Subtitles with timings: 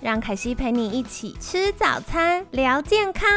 [0.00, 3.28] 让凯西陪你一起吃早餐，聊健康。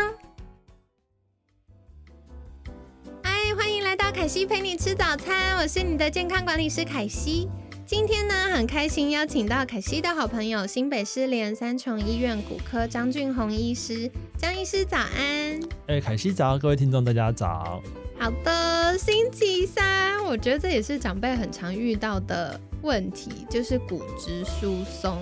[3.24, 7.50] 嗨，欢迎来到凯西陪你吃早餐，我是你的健康管理师凯西。
[7.84, 14.10] 今天呢，很开心邀请到凯西的好朋友新北市联三重医院骨科张俊宏医师。
[14.38, 15.60] 张医师早安。
[15.88, 17.82] 哎，凯西早，各位听众大家早。
[18.20, 25.18] 好的，星期三，我觉得这也是长辈很常遇到的问题，就是骨质疏松。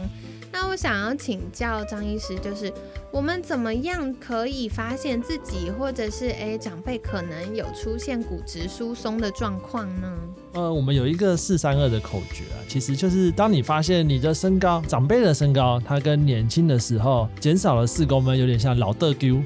[0.52, 2.72] 那我想要请教张医师，就是
[3.12, 10.12] 我们怎么样可以发现自己或者是诶长辈可能有出现骨质疏松的状况呢？
[10.54, 19.42] 呃，我们有一个四三二的口诀啊，其实就是当你发现你的身高，长辈的身高，他跟年轻的时候减少了四公分，有点像老的丢，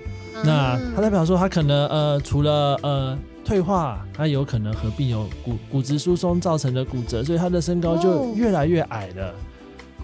[0.45, 9.35] 那它代表说他可能呃除了呃退化，他有可能合并有骨骨质疏松造成的骨折，所以他的身高就越来越矮了。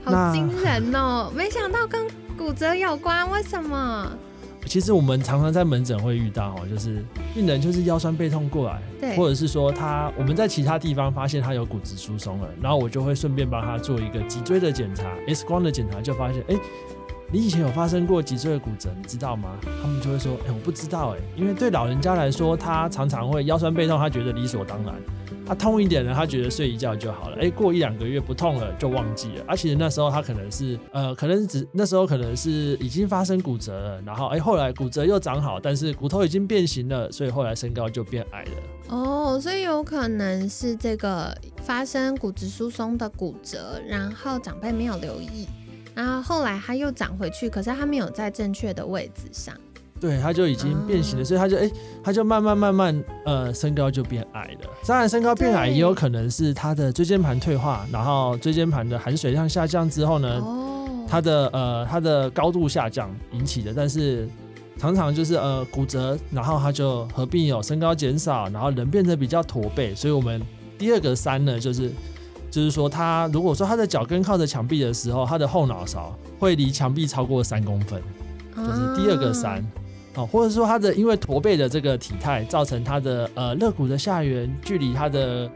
[0.04, 1.32] 好惊人哦！
[1.36, 4.12] 没想到跟骨折有关，为什么？
[4.66, 16.56] 其实我们常常在门诊会遇到哦，就是病人就是腰酸背痛过来，对，或者是说他我们在其他地方发现他有骨质疏松了，然后我就会顺便帮他做一个脊椎的检查，X 光的检查，就发现哎，
[17.32, 19.58] 你以前有发生过脊椎的骨折，你知道吗？
[19.82, 24.94] 他们就会说，哎，我不知道哎，因为对老人家来说，他常常会腰酸背痛，他觉得理所当然。
[25.50, 27.38] 他痛一点呢，他觉得睡一觉就好了。
[27.42, 29.44] 哎，过一两个月不痛了就忘记了。
[29.48, 38.52] 而且那时候他可能是呃，可能只那时候可能是已经发生骨折了，然后哎，后来骨折又长好，但是骨头已经变形了，所以后来身高就变矮了。
[38.90, 45.48] 哦，所以有可能是这个发生骨质疏松的骨折，然后长辈没有留意，
[45.96, 49.56] 然后后来他又长回去，可是他没有在正确的位置上。
[50.00, 51.70] 对，他就已经变形了，所以他就哎，
[52.02, 54.70] 他就慢慢慢慢呃，身高就变矮了。
[54.88, 60.42] 当然，身高变矮也有可能是他的椎间盘退化，然后椎间盘的含水量下降之后呢，
[61.06, 63.74] 他的呃他的高度下降引起的。
[63.76, 64.26] 但是
[64.78, 69.94] 常常就是呃骨折，然后他就合并有身高减少，然后人变得比较驼背。
[69.94, 70.42] 所以我们
[70.78, 71.92] 第二个三呢，就是
[72.50, 78.02] 就是说他如果说他的脚跟靠着墙壁的时候，他的后脑勺会离墙壁超过三公分，
[78.56, 79.62] 就是第二个三。
[80.16, 85.50] 哦，或者说他的因为驼背的这个体态，造成他的呃肋骨的下缘距离他的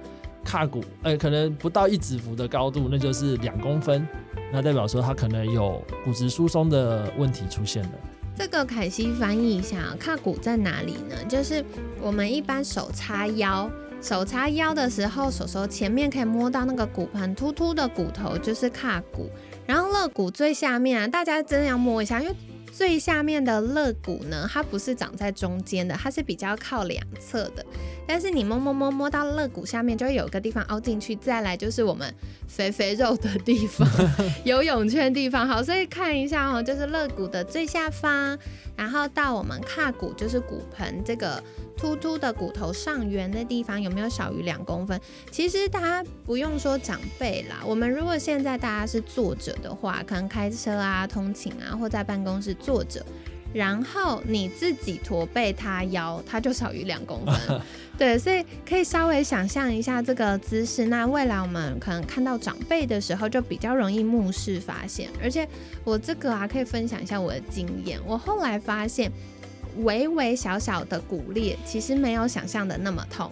[0.45, 4.07] 髂骨，呃，可能不到一指幅的高度，那就是两公分，
[4.51, 7.91] 那代表说他可能有骨质疏松的问题出现了。
[8.35, 11.15] 这个凯西翻译一下，髂骨在哪里呢？
[11.27, 11.65] 就是
[11.99, 13.69] 我们一般手叉腰，
[14.01, 19.29] 手叉腰的时候，手手前面可以摸到那个骨盆突突的骨头，就是髂骨，
[19.65, 22.35] 然后肋骨最下面啊，大家真的要摸一下，因为。
[22.75, 27.63] 最下面的肋骨呢，它不是长在中间的，它是比较靠两侧的。
[28.07, 31.15] 但是你摸摸摸摸到肋骨下面，就会有个地方凹进去。
[31.17, 32.11] 再来就是我们
[32.47, 33.87] 肥肥肉的地方，
[34.43, 35.47] 游泳圈地方。
[35.47, 38.37] 好，所以看一下哦，就是肋骨的最下方，
[38.75, 41.43] 然后到我们髂骨，就是骨盆这个。
[41.75, 44.97] 突突的骨头上缘的地方有没有小于两公分？
[45.31, 53.03] 其实大家不用说长辈啦，我们如果现在大家是坐着的话，可能开车啊、通勤啊，或在办公室坐着，
[53.53, 57.61] 然后你自己驼背塌腰，它就少于两公分。
[57.97, 60.85] 对，所以可以稍微想象一下这个姿势。
[60.85, 65.09] 那未来我们可能看到长辈的时候，就比较容易目视发现。
[65.21, 65.47] 而且
[65.83, 67.99] 我这个啊，可以分享一下我的经验。
[68.05, 69.11] 我后来发现。
[69.77, 73.27] 微微小小的骨裂，其实没有想象的那么痛，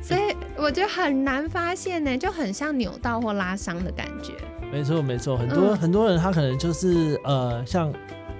[0.00, 4.32] 所以我觉得很难发现呢，就很像扭到或拉伤的感觉。
[4.72, 7.92] 没错没错，很多很多人他可能就是呃，像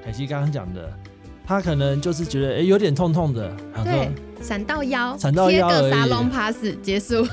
[0.02, 0.90] 凯西刚刚讲的，
[1.46, 3.54] 他可能就是觉得哎有点痛痛的，
[3.84, 4.10] 对，
[4.40, 7.26] 闪到腰，闪到腰而已沙龙 pass 结束。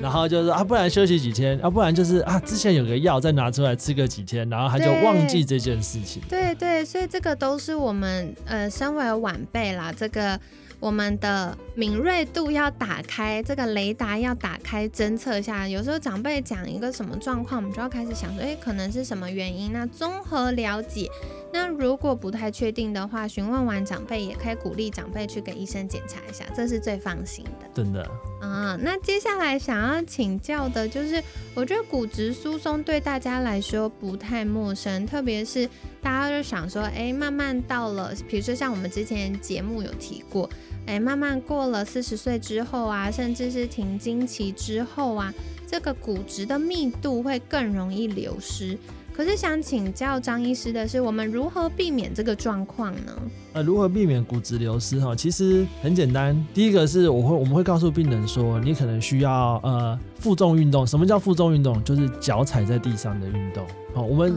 [0.00, 6.20] 然后就是啊，不然休息几天，啊，不然就是啊，之前有个药再拿出来吃个几天，然后他就忘记这件事情。
[6.28, 10.38] 对对，所以这个都是我们呃，身为晚辈啦，这个
[10.82, 15.68] 我们的敏锐度要打开，这个雷达要打开，侦测一下。
[15.68, 19.72] 有时候长辈讲一个什么状况，我们就要开始想说，诶，可能是什么原因？
[19.72, 21.08] 那综合了解。
[21.52, 27.68] 那如果不太确定的话，询问完长辈，也可以鼓励长辈去给医生检查一下，这是最放心的。
[27.72, 28.04] 真的。
[28.42, 31.22] 啊，那接下来想要请教的就是，
[31.54, 35.64] 我觉得骨质疏松对大家来说不太陌生，特别是
[36.02, 40.50] 大家就想说，哎，慢慢到了，比如说像我们之前节目有提过，
[40.86, 45.32] 哎，慢慢过了四十岁之后啊，甚至是停经期之后啊，
[45.64, 48.76] 这个骨质的密度会更容易流失。
[49.14, 53.12] 可是想请教张医师的是，我们如何避免这个状况呢？
[53.52, 54.98] 呃，如何避免骨质流失？
[54.98, 56.34] 哈，其实很简单。
[56.54, 60.86] 第一个是我会我们会告诉病人说，你可能需要呃负重运动。
[60.86, 61.84] 什么叫负重运动？
[61.84, 63.62] 就是脚踩在地上的运动。
[63.94, 64.34] 好，我们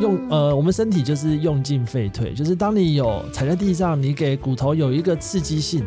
[0.00, 5.84] 用呃我们身体就是用进废退，就是当你有踩在地上，你给骨头有一个刺激性，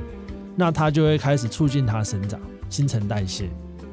[0.56, 2.39] 那它就会开始促进它生长、
[2.69, 3.50] 新陈代谢。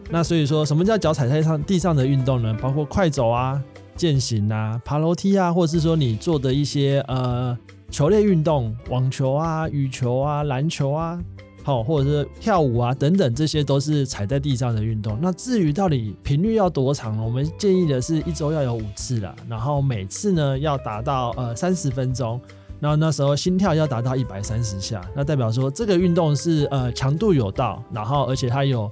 [0.09, 2.57] 那所以说，什么叫脚踩在上地上的运动呢？
[2.63, 3.61] 包括快走啊。
[3.99, 7.59] 健行啊，爬楼梯啊，或者是说你做的一些呃
[7.91, 11.19] 球类运动，网球啊、羽球啊、篮球啊，
[11.65, 15.19] 好，或者是跳舞啊等等，这些都是踩在地上的运动。
[15.21, 17.23] 那至于到底频率要多长呢？
[17.25, 22.41] 我们建议的是一周要有五次啦，然后每次呢要达到呃三十分钟，
[22.79, 28.89] 然后那时候心跳要达到一百三十下，那代表说这个运动是呃强度有到，然后而且它有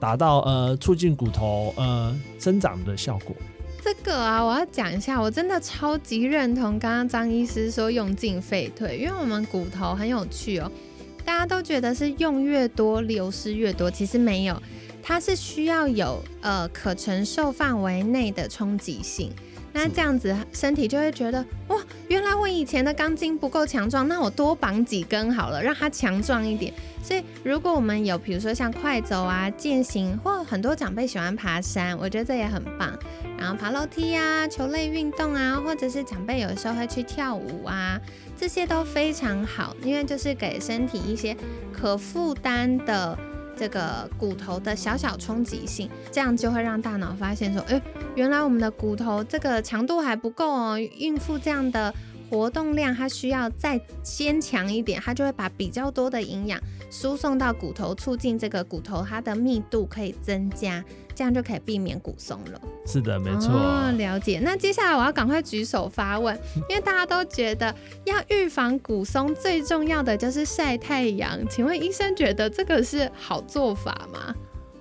[0.00, 3.36] 达到呃促进骨头呃生长的效果。
[3.86, 10.68] 这个啊，我要讲一下，我真的超级认同刚刚张医师说用进废退，因为我们骨头很有趣哦，
[11.24, 14.60] 大家都觉得是用越多流失越多，其实没有，
[15.08, 19.30] 它是需要有呃可承受范围内的冲击性。
[19.72, 26.74] 那这样子身体就会觉得哇，原来我以前的钢筋不够强壮，那我多绑几根好了，让它强壮一点。
[27.04, 32.98] 所以如果我们有比如说像快走啊、健行，或很多长辈喜欢爬山，我觉得这也很棒。
[33.38, 38.00] 然后爬楼梯啊、球类运动啊，或者是长辈有时候会去跳舞啊，
[38.36, 41.36] 这些都非常好，因为就是给身体一些
[41.72, 43.16] 可负担的。
[43.56, 47.80] 这个骨头的小小冲击性，这样就会让大脑发现说，哎，
[48.14, 51.92] 原来我们的骨头这个强度还不够哦，孕妇这样的
[52.28, 60.84] 活动量，它需要再坚强一点，它就会把比较多的营养输送到骨头，促进这个骨头它的密度可以增加。
[61.14, 62.60] 这样就可以避免骨松了。
[62.84, 63.50] 是的，没错。
[63.92, 64.38] 了解。
[64.44, 66.38] 那接下来我要赶快举手发问，
[66.68, 67.74] 因为大家都觉得
[68.04, 71.40] 要预防骨松，最重要的就是晒太阳。
[71.48, 74.34] 请问医生觉得这个是好做法吗？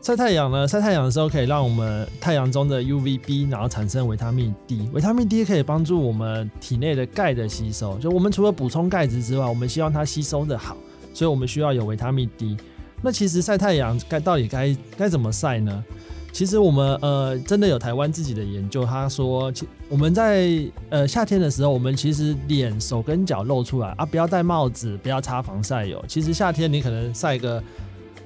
[0.05, 0.67] 晒太阳呢？
[0.67, 4.87] 晒太阳的时候可以让我们太阳中的 UVB，然后产生维他命 D。
[4.93, 7.97] 维他命 D 可以帮助我们体内的钙的吸收。
[7.97, 10.77] 就我们除了补充钙质之外，我们希望它吸收的好，
[11.11, 12.55] 所以我们需要有维他命 D。
[13.01, 15.83] 那其实晒太阳该到底该该怎么晒呢？
[16.31, 26.03] 其实我们呃真的有台湾自己的研究，他说，其我们在呃夏天的时候，我们其实脸、手跟脚露出来啊，不要戴帽子，不要擦防晒油。
[26.07, 27.63] 其实夏天你可能晒个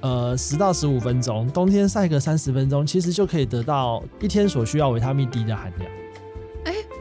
[0.00, 5.90] 呃十到十五分钟，冬天晒个三十分钟，其实就可以得到一天所需要维他命 D 的含量。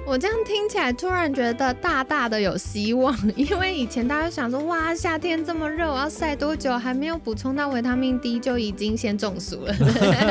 [0.06, 6.75] 我这样听起来，突然觉得大大的有希望，因为以前大家想说，哇，夏天这么热，我要晒多久？
[6.75, 9.74] 还没有补充到维他命 D，就已经先中暑了。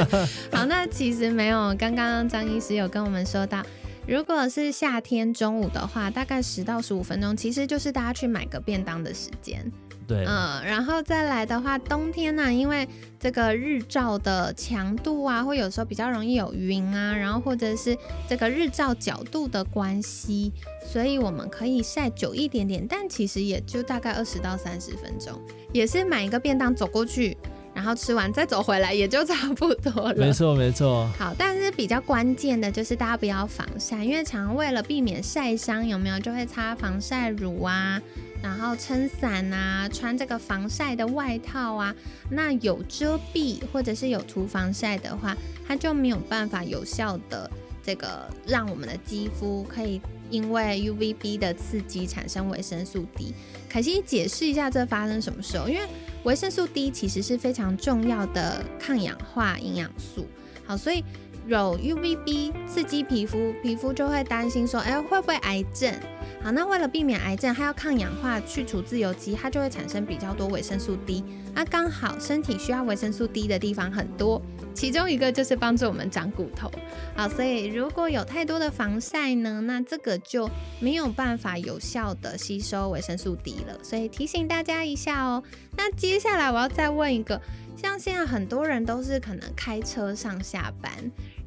[0.50, 3.62] 好，那其实没有，刚刚张医师有跟我们说到，
[4.08, 9.70] 如果是夏天中午的话，大概十到十五分钟，其实就是大家去买个便当的时间。
[10.06, 12.88] 对，嗯，然后再来的话，冬天呢，因为
[13.20, 17.94] 这个日照的强度啊，会有时候比较容易有云啊，然后或者是
[18.26, 20.50] 这个日照角度的关系，
[20.82, 25.38] 所以我们可以晒久一点点，但其实也就大概二十到三十分钟，
[25.70, 27.36] 也是买一个便当走过去，
[27.78, 30.16] 然后吃完再走回来，也就差不多了。
[30.16, 31.08] 没错，没错。
[31.16, 38.02] 好，但是比较关键的就是大家不要防晒，因为常为了避免晒伤，有没有就会擦防晒乳啊。
[38.42, 41.94] 然后撑伞啊，穿这个防晒的外套啊，
[42.28, 47.48] 那有遮蔽或者是有涂防晒的话，它就没有办法有效的
[47.80, 53.34] 这个让我们的肌肤可以因为 UVB 的刺激产生维生素 D。
[53.68, 55.68] 凯西解释一下这发生什么时候？
[55.68, 55.86] 因为
[56.24, 60.26] 维生素 D 其实是非常重要的抗氧化营养素。
[60.66, 61.04] 好，所以
[61.46, 65.92] 有 UVB 刺激皮肤，皮肤就会担心说，哎，会不会癌症？
[66.40, 71.24] 好，那为了避免癌症，它要抗氧化、去除自由基，它就会产生比较多维生素 D。
[71.52, 74.40] 那刚好身体需要维生素 D 的地方很多，
[74.72, 76.70] 其中一个就是帮助我们长骨头。
[77.16, 80.48] 好，所以如果有太多的防晒呢，那这个就
[80.80, 83.76] 没有办法有效的吸收维生素 D 了。
[83.82, 85.42] 所以提醒大家一下哦。
[85.76, 87.40] 那接下来我要再问一个，
[87.76, 90.92] 像现在很多人都是可能开车上下班。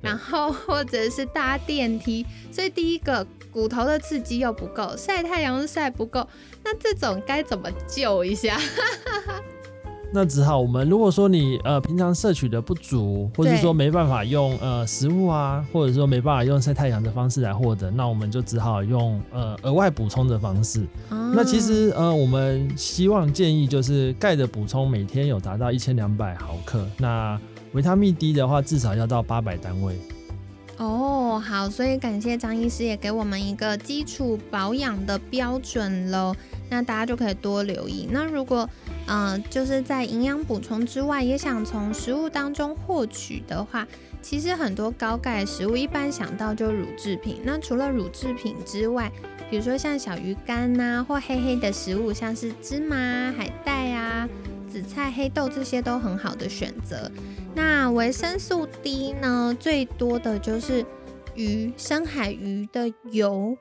[0.01, 6.27] 然后或者是搭电梯，所以第一个骨头的刺激又不够，晒太阳又晒不够，
[6.63, 8.60] 那这种该怎么救一下？
[10.13, 20.86] 那只好我们如果说你呃平常摄取的不足，或者说没办法用呃食物啊，或者说没办法用晒太阳的方式来获得，那我们就只好用呃额外补充的方式。
[21.10, 27.39] 那其实呃我们希望建议就是钙的补充每天有达到一千两百毫克，那
[27.73, 29.97] 维他命 D 的话至少要到八百单位。
[30.77, 36.35] 哦，好，所以感谢张医师也给我们一个基础保养的标准喽。
[36.69, 38.07] 那大家就可以多留意。
[38.09, 38.67] 那如果
[39.07, 43.87] 嗯，就是在营养补充之外，也想从食物当中获取的话，
[44.23, 47.41] 其实很多高钙食物一般想到就乳制品。
[47.43, 49.11] 那除了乳制品之外，
[49.51, 52.95] 比如说像小鱼干呐，或黑黑的食物，像是芝麻、
[53.37, 54.27] 海带啊、
[54.71, 57.11] 紫菜、黑豆这些都很好的选择。
[57.53, 60.85] 那维生素 D 呢，最多的就是
[61.35, 63.57] 鱼、深海鱼的油。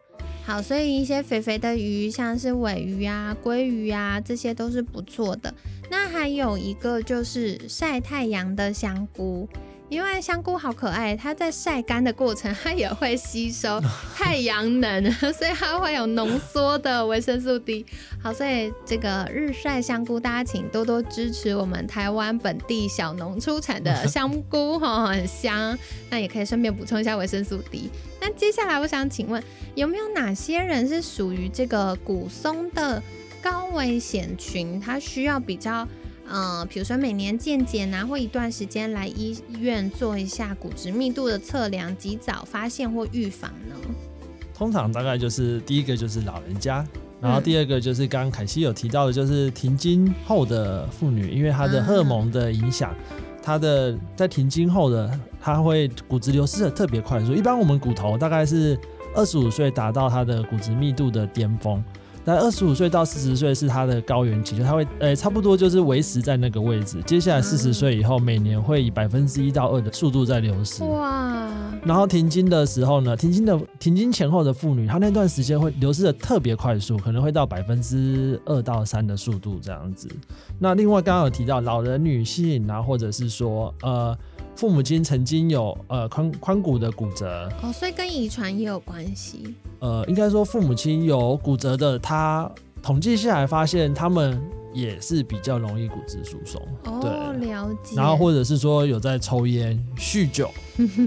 [0.46, 5.52] 好，所以一些肥肥的鱼，像是尾鱼啊、鲑鱼啊，这些都是不错的。
[5.90, 9.48] 那还有一个就是晒太阳的香菇。
[9.90, 13.82] 因为香菇好可爱，它在晒干的过程，它也会吸收
[14.16, 17.84] 太阳能， 所以它会有浓缩的维生素 D。
[18.22, 25.76] 好，所以这个日晒香菇，大家请多多支持我们台湾本地小农出产的香菇，哈，很香。
[26.08, 27.90] 那也可以顺便补充一下维生素 D。
[28.20, 29.42] 那接下来我想请问，
[29.74, 33.02] 有没有哪些人是属于这个骨松的
[33.42, 34.80] 高危险群？
[34.80, 35.86] 他需要比较。
[36.32, 43.74] 嗯，比如说每年健检啊，或一段时间来医院做一下骨质密度的测量，及早发现或预防呢？
[44.54, 46.86] 通常大概就是第一个就是老人家，
[47.20, 52.94] 然后第二个就是刚刚凯西有提到的，就是停经后的妇女，因为她的荷尔蒙的影响，
[53.42, 55.10] 她的在停经后的
[55.40, 57.32] 她会骨质流失的特别快速。
[57.32, 58.78] 一般我们骨头大概是
[59.14, 61.82] 二十五岁达到它的骨质密度的巅峰。
[62.24, 66.98] 但二十五岁到四十岁是它的高原期，就它会呃差不多就是维持在那个位置。
[67.06, 70.84] 接下来四十岁以后，每年会以百分之一到二的速度在流失。
[70.84, 71.48] 哇！
[71.84, 80.08] 然后停经的时候呢，停经的停经前后的妇女，她那段时间会流失的特别快速，可能会到百分之二到三的速度这样子。
[80.58, 84.16] 那另外刚刚有提到老人女性，然后或者是说呃
[84.60, 89.54] 父母亲曾经有呃髋髋骨的骨折哦，所以跟遗传也有关系。
[89.78, 92.46] 呃，应该说父母亲有骨折的，他
[92.82, 94.38] 统计下来发现他们
[94.74, 96.60] 也是比较容易骨质疏松。
[96.84, 97.96] 哦，了解。
[97.96, 100.50] 然后或者是说有在抽烟、酗酒，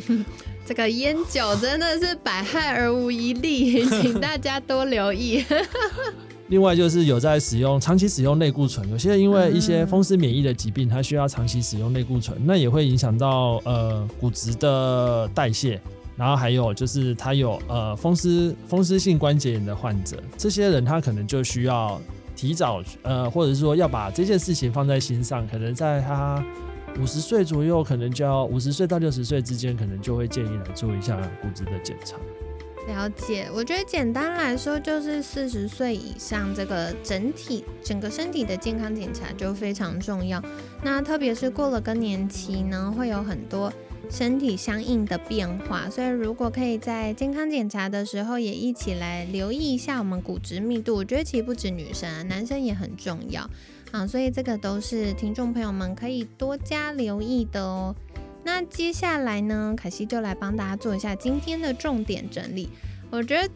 [0.66, 5.46] 这个烟酒真的是百害而无一利， 请大家多留意。
[6.50, 15.82] 另外就是有在使用长期使用类固醇，有些因为一些风湿免疫的疾病，他需要长期使用类固醇，那也会影响到呃骨质的代谢。
[16.16, 22.00] 然后还有就是他有呃风湿风湿性关节炎的患者，这些人他可能就需要
[22.36, 26.46] 提早呃，或者是说要把这件事情放在心上，可能在他
[27.02, 32.16] 五十岁左右，可能就要五十岁到六十岁之间，可能就会建议来做一下骨质的检查。
[32.88, 40.44] 了解，我觉得简单来说就是四十岁以上，这个整体整个身体的健康检查就非常重要。
[40.84, 43.72] 那特别是过了更年期呢，会有很多。
[44.10, 53.50] 身体相应的变化，所以如果可以在健康检查的时候也一起来留意一下我们骨质密度，我觉得其实不止女生啊，男生也很重要
[53.92, 57.96] 啊，所以这个都是听众朋友们可以多加留意的哦。
[58.44, 62.70] 那接下来呢，凯西就来帮大家做一下今天的重点整理。
[63.10, 63.50] 我觉得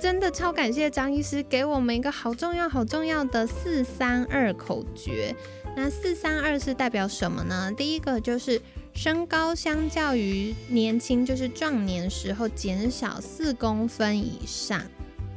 [0.00, 5.34] 真的超感谢张医师给我们一个好重要、好重要的四三二口诀。
[5.76, 7.72] 那四三二是代表什么呢？
[7.76, 8.60] 第一个就是。
[8.94, 14.82] 身高相较于年轻，就是壮年时候减少四公分以上。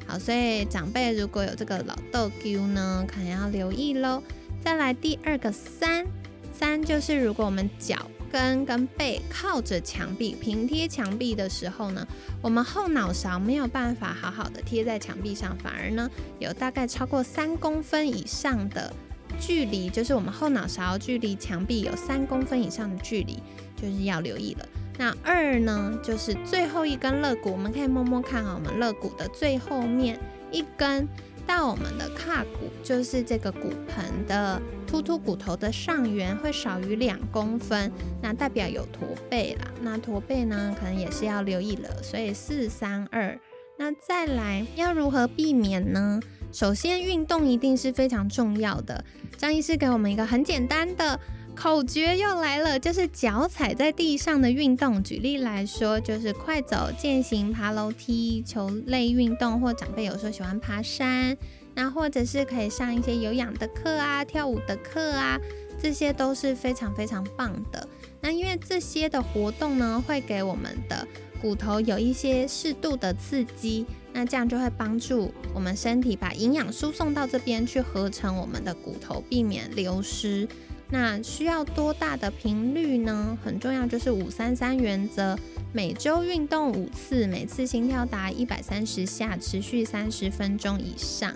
[0.05, 4.21] 好，所以长辈如果有这个老豆丢呢，可能要留意喽。
[4.61, 6.05] 再来第二个三
[6.51, 7.95] 三，就是如果我们脚
[8.35, 12.05] 跟跟背靠着墙壁平贴墙壁的时候呢，
[12.41, 18.93] 我们后脑勺没有办法好好的贴在墙壁上，反而呢有大概超过三公分以上的。
[19.39, 23.39] 距离就是我们后脑勺距离墙壁有三公分以上的距离，
[23.81, 24.67] 就是要留意了。
[24.97, 30.19] 那二呢，就是最后一根肋骨，我们可以摸摸看啊，我们肋骨的最后面
[30.51, 31.07] 一根
[31.47, 39.71] 到我们的胯骨，就是这个骨盆的突突骨头的上缘会少于两公分，那代表有驼背啦。
[39.81, 42.03] 那驼背呢，可能也是要留意了。
[42.03, 43.39] 所以四三二，
[43.77, 46.19] 那再来要如何避免呢？
[46.51, 49.03] 首先，运动一定是非常重要的。
[49.37, 51.19] 张医师给我们一个很简单的
[51.55, 55.01] 口诀，又来了，就是脚踩在地上的运动。
[55.01, 61.35] 举例来说，就是快走、健行、爬楼梯、球类运动，或长辈有时候喜欢爬山，
[61.73, 65.39] 那或者是可以上一些有氧的课啊、跳舞的课啊，
[65.81, 67.87] 这些都是非常非常棒的。
[68.21, 71.07] 那因为这些的活动呢，会给我们的
[71.41, 80.47] 骨头有一些适度的刺激，那这样就会帮助我们身体把营养输送到这边去合成我们的骨头，避免流失。
[80.89, 83.37] 那需要多大的频率呢？
[83.43, 85.37] 很重要，就是五三三原则，
[85.73, 91.33] 每周运动五次，每次心跳达一百三十下，持续三十分钟以上。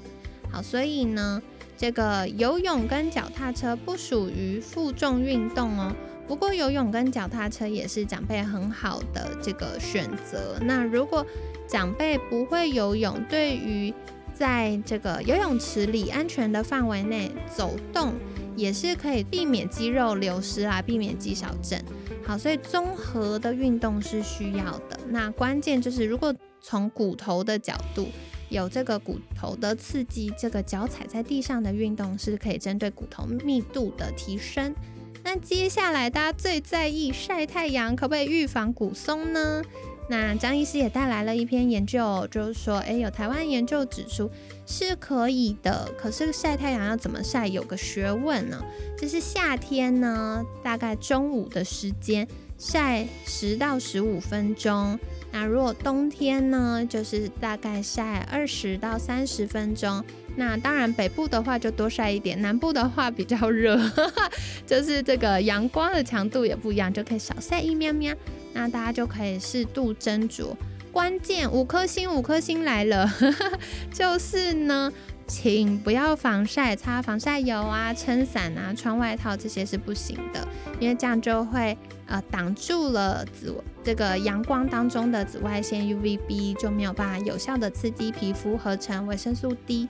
[0.51, 1.41] 好，所以呢，
[1.75, 5.96] 这个游泳跟脚踏车不属于负重运动哦。
[6.27, 10.60] 不过游泳跟脚踏车也是长辈很好的这个选择。
[10.62, 11.25] 那如果
[11.68, 13.91] 长辈不会游泳，对于
[14.32, 18.13] 在这个游泳池里安全的范围内走动。
[18.60, 21.82] 也是可以避免肌肉流失啊，避免肌少症。
[22.25, 25.00] 好，所以综合的运动是需要的。
[25.08, 28.10] 那关键就是，如果从骨头的角度
[28.50, 34.75] 有这个骨头的刺激，这个脚踩在地上的运动是可以针对骨头密度的提升。
[35.24, 39.62] 那接下来大家最在意晒太阳可不可以预防骨松呢？
[40.10, 44.30] 那张医师也带来了一篇研究，就是说，诶，有台湾研究指出
[44.66, 48.60] 是可以的，可是晒太阳要怎么晒，有个学问呢。
[48.98, 55.00] 就是夏天呢，大概中午的时间晒十到十五分钟。
[55.32, 60.04] 那如果冬天呢，就是大概晒二十到三十分钟。
[60.36, 63.80] 那当然北部的话就多晒一点，南部的话比较热，
[64.66, 68.16] 就是这个阳光的强度也不一样，就可以少晒一喵喵。
[68.53, 70.56] 那大家就可以适度斟酌。
[70.91, 73.08] 关键五颗星，五颗星来了，
[73.94, 74.91] 就是呢，
[75.27, 80.48] 请不要防晒，擦防晒油啊，撑伞啊，穿外套这些是不行的，
[80.79, 81.77] 因为这样就会
[82.08, 83.53] 呃挡住了紫
[83.84, 89.88] 这个阳光当中的紫外线 UVB，就没有办法有效的刺激皮肤合成维生素 D。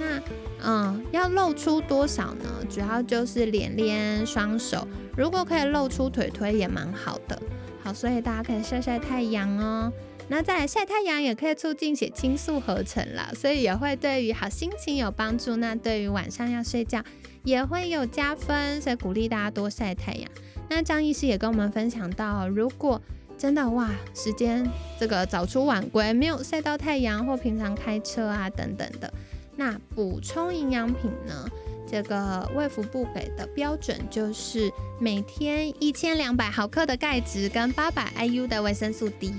[0.00, 0.20] 那
[0.64, 2.64] 嗯，要露出多少呢？
[2.70, 7.40] 主要就是脸、脸、双手，如果可以露出腿腿也蛮好的。
[7.82, 9.92] 好，所以大家可以晒晒太阳哦。
[10.30, 15.56] 那再来晒太阳也可以促进血清素合成啦，所以也会对于好心情有帮助。
[15.56, 17.02] 那对于晚上要睡觉
[17.44, 20.30] 也会有加分，所以鼓励大家多晒太阳。
[20.68, 23.00] 那张医师也跟我们分享到，如果
[23.38, 24.68] 真的哇，时间
[25.00, 29.10] 这个早出晚归没有晒到太阳，或平常开车啊等等的，
[29.56, 31.48] 那补充营养品呢？
[31.90, 34.70] 这个卫福部给的标准就是
[35.00, 39.32] 每天一千两百毫克的钙质跟八百 IU 的维生素 D。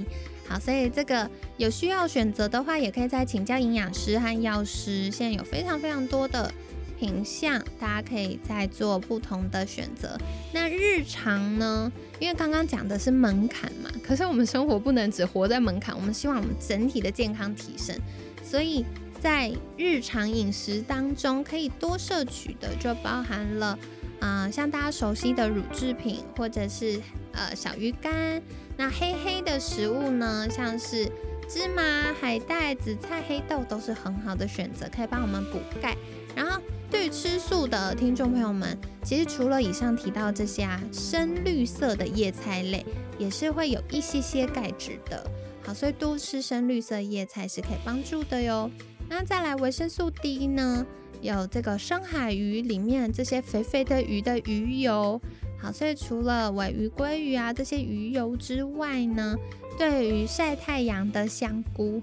[0.48, 5.12] 好，所以这个有需要选择的话，也可以再请教营养师和药师。
[5.12, 6.52] 现在有非常非常多的
[7.00, 10.18] 品相，大家可以再做不同的选择。
[10.52, 11.92] 那日常呢？
[12.20, 17.96] 因为刚刚讲的是门槛嘛，可是我们生活不能只活在门槛，我们希望我们整体的健康提升，
[18.44, 18.84] 所以。
[19.22, 23.78] 在日常饮食当中，可以多摄取的就包含了，
[24.22, 27.00] 啊，像大家熟悉的乳制品，或者是
[27.34, 28.42] 呃小鱼干。
[28.78, 31.06] 那黑黑的食物呢，像是
[31.50, 35.98] 芝麻、海带、紫菜、黑豆，都是很好的选择，可以帮我们补钙。
[36.34, 42.86] 然后，对于吃素的听众朋友们，其实除了以上提到这些啊，深绿色的叶菜类，
[43.18, 45.30] 也是会有一些些钙质的。
[45.66, 48.72] 好，所以多吃深绿色叶菜是可以帮助的哟。
[49.10, 50.86] 那再来维生素 D 呢？
[51.22, 55.20] 有这个深海鱼里面这些肥肥的鱼的鱼油，
[55.62, 59.36] 好，所以除了尾鱼、鲑鱼啊这些鱼油之外呢，
[59.78, 62.02] 对于晒太阳的香菇，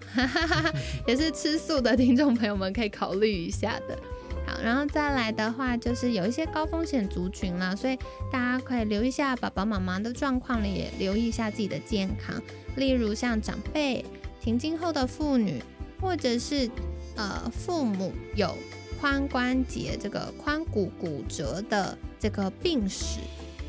[1.06, 3.98] 也是吃素的听众朋友们可以考虑一下的。
[4.46, 7.96] 好，然后再来的话，就是有一些高风险族群啦，所以
[8.30, 12.38] 大家可以留意一下爸爸妈妈的状况了，也留意一下自己的健康，
[12.76, 14.04] 例如像长辈、
[14.42, 15.62] 停经后的妇女，
[16.02, 16.68] 或者是。
[17.16, 18.54] 呃，父母有
[19.00, 23.20] 髋关节这个髋骨骨折的这个病史，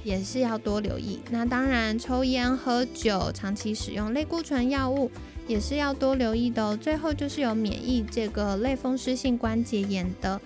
[0.03, 1.19] 也是要多留意。
[1.31, 5.09] 那当然，抽烟、喝酒、长期使用类固醇药物，
[5.47, 6.77] 也是要多留意的哦。
[6.79, 10.39] 最后就是有免疫这个类风湿性关节炎的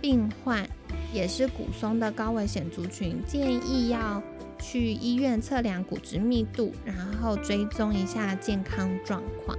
[0.00, 0.68] 病患，
[1.12, 4.22] 也是骨松的高危险族群，建议要
[4.60, 9.58] 去医院测量骨质密度，然后追踪一下健康状况。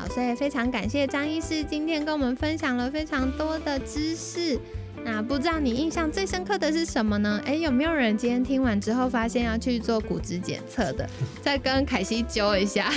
[0.00, 4.58] 好，所以非常感谢张医师今天跟我们分享了非常多的知识。
[5.04, 7.38] 那不知道你印象最深刻的是什么呢？
[7.44, 11.06] 诶，有没有人今天听完之后发现要去做骨质检测的？
[11.42, 12.90] 再跟凯西揪一下。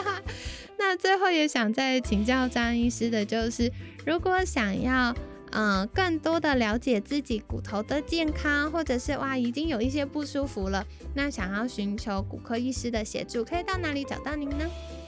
[0.78, 3.72] 那最后也想再请教张医师的就是，
[4.04, 5.14] 如果想要
[5.52, 14.66] 嗯更多的了解自己骨头的健康，或者是哇已经有一些不舒服了，那想要寻求骨科医师的协助，可以到哪里找到您呢？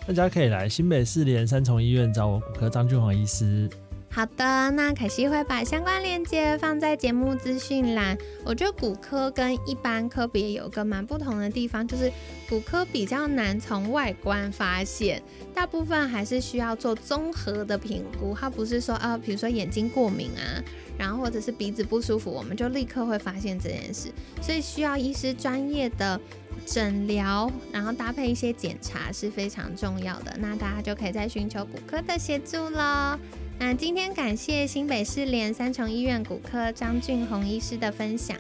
[0.09, 3.69] 大家可以来新北市联三重医院找我骨科张俊煌医师。
[4.11, 8.17] 好的，那凯西会把相关链接放在节目资讯栏。
[8.45, 12.11] 我觉得骨科跟一般科别有个蛮不同的地方，就是
[12.49, 15.23] 骨科比较难从外观发现，
[15.55, 18.35] 大部分还是需要做综合的评估。
[18.35, 20.65] 它不是说啊，比如说眼睛过敏啊，
[20.99, 26.19] 然后或者是鼻子不舒服，我们就立刻会发现这件事，所以需要医师专业的
[26.67, 30.35] 诊疗，然后搭配一些检查是非常重要的。
[30.39, 33.17] 那大家就可以再寻求骨科的协助了。
[33.61, 38.37] 那今天感谢新北市联三重医院骨科张俊宏医师的分享，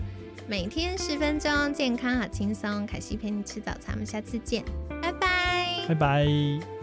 [0.47, 2.87] 每天十分钟，健康好轻松。
[2.87, 4.63] 凯西陪你吃早餐，我们下次见，
[5.03, 6.78] 拜拜，拜拜。